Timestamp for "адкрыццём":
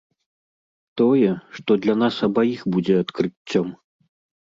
3.03-3.67